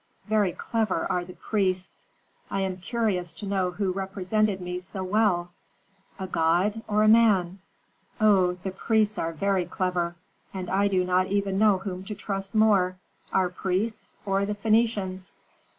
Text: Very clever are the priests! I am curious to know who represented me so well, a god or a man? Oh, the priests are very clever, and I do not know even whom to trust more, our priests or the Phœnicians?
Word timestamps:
Very 0.25 0.51
clever 0.51 1.05
are 1.11 1.23
the 1.23 1.35
priests! 1.35 2.07
I 2.49 2.61
am 2.61 2.77
curious 2.77 3.33
to 3.35 3.45
know 3.45 3.69
who 3.69 3.91
represented 3.91 4.59
me 4.59 4.79
so 4.79 5.03
well, 5.03 5.51
a 6.17 6.25
god 6.25 6.81
or 6.87 7.03
a 7.03 7.07
man? 7.07 7.59
Oh, 8.19 8.53
the 8.63 8.71
priests 8.71 9.19
are 9.19 9.31
very 9.31 9.65
clever, 9.65 10.15
and 10.55 10.71
I 10.71 10.87
do 10.87 11.03
not 11.03 11.27
know 11.27 11.31
even 11.31 11.61
whom 11.61 12.03
to 12.05 12.15
trust 12.15 12.55
more, 12.55 12.97
our 13.31 13.49
priests 13.49 14.15
or 14.25 14.43
the 14.43 14.55
Phœnicians? 14.55 15.29